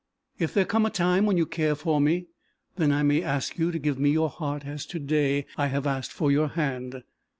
[0.39, 2.25] If there come a time when you care for me,
[2.75, 5.85] then I may ask you to give me your heart as to day I have
[5.85, 7.03] asked for your hand?"